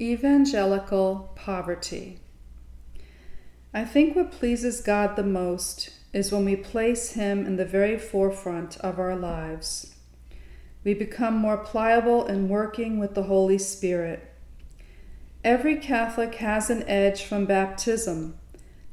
[0.00, 2.20] Evangelical poverty.
[3.74, 7.98] I think what pleases God the most is when we place Him in the very
[7.98, 9.96] forefront of our lives.
[10.84, 14.32] We become more pliable in working with the Holy Spirit.
[15.42, 18.38] Every Catholic has an edge from baptism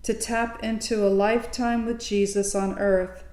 [0.02, 3.24] to tap into a lifetime with Jesus on earth,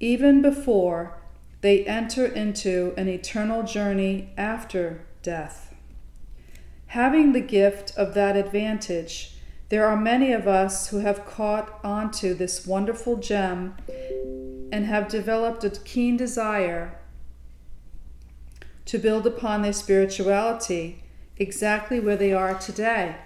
[0.00, 1.20] even before
[1.60, 5.71] they enter into an eternal journey after death.
[6.92, 9.38] Having the gift of that advantage,
[9.70, 13.74] there are many of us who have caught onto this wonderful gem
[14.70, 16.98] and have developed a keen desire
[18.84, 21.02] to build upon their spirituality
[21.38, 23.16] exactly where they are today.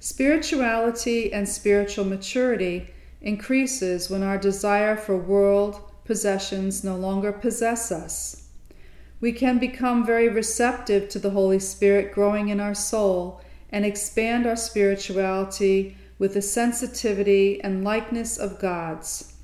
[0.00, 2.88] Spirituality and spiritual maturity
[3.20, 8.47] increases when our desire for world possessions no longer possess us
[9.20, 14.46] we can become very receptive to the Holy Spirit growing in our soul and expand
[14.46, 19.34] our spirituality with the sensitivity and likeness of God's.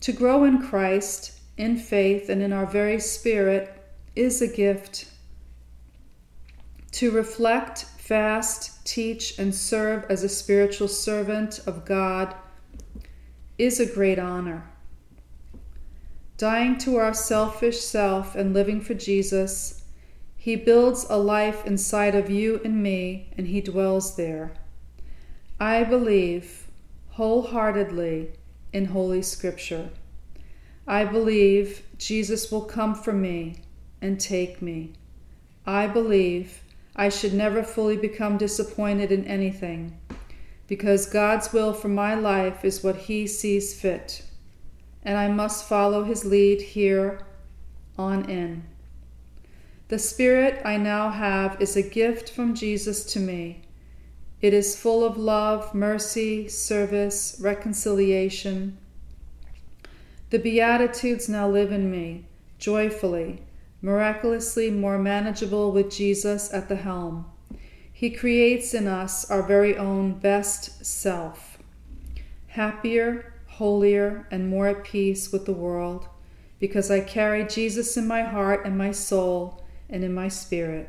[0.00, 3.82] To grow in Christ, in faith, and in our very spirit
[4.16, 5.06] is a gift.
[6.92, 12.34] To reflect, fast, teach, and serve as a spiritual servant of God
[13.58, 14.69] is a great honor.
[16.40, 19.82] Dying to our selfish self and living for Jesus,
[20.38, 24.54] He builds a life inside of you and me, and He dwells there.
[25.60, 26.66] I believe
[27.10, 28.30] wholeheartedly
[28.72, 29.90] in Holy Scripture.
[30.86, 33.56] I believe Jesus will come for me
[34.00, 34.94] and take me.
[35.66, 36.62] I believe
[36.96, 39.98] I should never fully become disappointed in anything,
[40.68, 44.22] because God's will for my life is what He sees fit
[45.02, 47.20] and I must follow his lead here
[47.98, 48.64] on in.
[49.88, 53.62] The Spirit I now have is a gift from Jesus to me.
[54.40, 58.78] It is full of love, mercy, service, reconciliation.
[60.30, 62.24] The Beatitudes now live in me,
[62.58, 63.42] joyfully,
[63.82, 67.26] miraculously more manageable with Jesus at the helm.
[67.92, 71.58] He creates in us our very own best self.
[72.46, 76.08] Happier, holier, and more at peace with the world,
[76.58, 80.88] because I carry Jesus in my heart and my soul and in my spirit.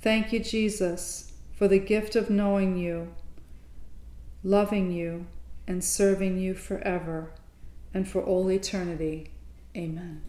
[0.00, 3.12] Thank you, Jesus, for the gift of knowing you,
[4.42, 5.26] loving you,
[5.66, 7.32] and serving you forever
[7.92, 9.30] and for all eternity.
[9.76, 10.22] Amen.